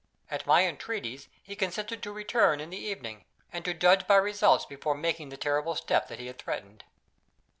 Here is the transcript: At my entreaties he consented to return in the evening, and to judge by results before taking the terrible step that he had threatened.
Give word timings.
At 0.31 0.47
my 0.47 0.65
entreaties 0.65 1.27
he 1.43 1.55
consented 1.55 2.01
to 2.01 2.11
return 2.11 2.59
in 2.59 2.71
the 2.71 2.77
evening, 2.83 3.23
and 3.53 3.63
to 3.65 3.73
judge 3.75 4.07
by 4.07 4.15
results 4.15 4.65
before 4.65 4.99
taking 4.99 5.29
the 5.29 5.37
terrible 5.37 5.75
step 5.75 6.07
that 6.07 6.17
he 6.17 6.25
had 6.25 6.39
threatened. 6.39 6.83